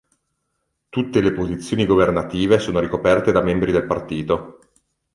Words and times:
Tutte 0.89 1.21
le 1.21 1.31
posizioni 1.31 1.85
governative 1.85 2.57
sono 2.57 2.79
ricoperte 2.79 3.31
da 3.31 3.43
membri 3.43 3.71
del 3.71 3.85
partito. 3.85 4.57